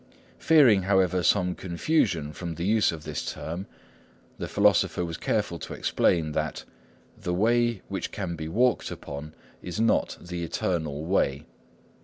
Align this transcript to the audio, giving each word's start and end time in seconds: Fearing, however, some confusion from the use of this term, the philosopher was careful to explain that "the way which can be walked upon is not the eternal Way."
Fearing, 0.39 0.81
however, 0.81 1.21
some 1.21 1.53
confusion 1.53 2.33
from 2.33 2.55
the 2.55 2.65
use 2.65 2.91
of 2.91 3.03
this 3.03 3.23
term, 3.23 3.67
the 4.39 4.47
philosopher 4.47 5.05
was 5.05 5.15
careful 5.15 5.59
to 5.59 5.75
explain 5.75 6.31
that 6.31 6.63
"the 7.15 7.35
way 7.35 7.83
which 7.87 8.09
can 8.11 8.35
be 8.35 8.47
walked 8.47 8.89
upon 8.89 9.35
is 9.61 9.79
not 9.79 10.17
the 10.19 10.43
eternal 10.43 11.05
Way." 11.05 11.45